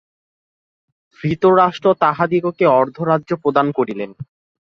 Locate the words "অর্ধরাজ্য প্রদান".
2.79-3.67